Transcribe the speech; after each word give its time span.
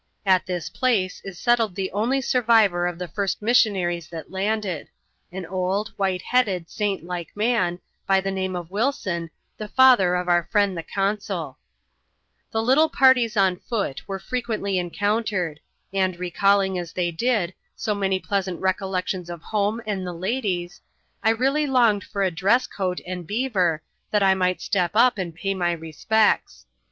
At 0.25 0.47
this 0.47 0.67
place 0.67 1.21
is 1.23 1.37
settled 1.37 1.75
the 1.75 1.91
nly 1.93 2.21
survivor 2.23 2.87
of 2.87 2.97
the 2.97 3.07
first 3.07 3.39
missionaries 3.39 4.07
that 4.07 4.31
landed— 4.31 4.87
an 5.31 5.45
old, 5.45 5.93
rhite 5.95 6.23
headed, 6.23 6.71
saint 6.71 7.03
like 7.03 7.29
man, 7.37 7.79
by 8.07 8.19
the 8.19 8.31
name 8.31 8.55
of 8.55 8.71
Wilson, 8.71 9.29
the 9.59 9.67
father 9.67 10.15
f 10.15 10.27
our 10.27 10.41
friend 10.51 10.75
the 10.75 10.81
consul 10.81 11.59
The 12.49 12.63
little 12.63 12.89
parties 12.89 13.37
on 13.37 13.57
foot 13.57 14.01
were 14.07 14.17
frequently 14.17 14.79
encountered; 14.79 15.59
and, 15.93 16.15
Bcalling, 16.17 16.81
as 16.81 16.93
they 16.93 17.11
did, 17.11 17.53
so 17.75 17.93
many 17.93 18.19
pleasant 18.19 18.59
recollections 18.59 19.29
of 19.29 19.43
home 19.43 19.83
nd 19.87 20.07
the 20.07 20.13
ladies, 20.13 20.81
I 21.21 21.29
really 21.29 21.67
longed 21.67 22.05
for 22.05 22.23
a 22.23 22.31
dress 22.31 22.65
coat 22.65 22.99
and 23.05 23.27
beaver, 23.27 23.83
that 24.09 24.35
might 24.35 24.61
step 24.61 24.93
up 24.95 25.19
and 25.19 25.35
pay 25.35 25.53
my 25.53 25.71
respects. 25.73 26.65